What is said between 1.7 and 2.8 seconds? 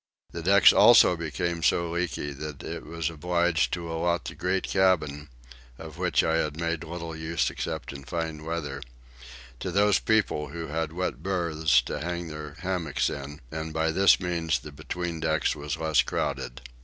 leaky that